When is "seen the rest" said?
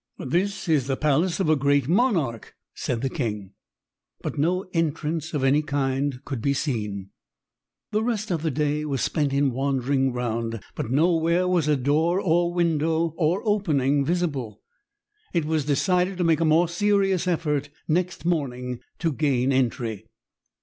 6.55-8.31